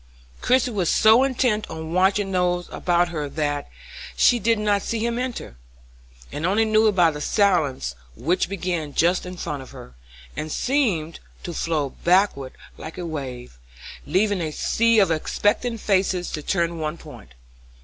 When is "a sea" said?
14.41-14.97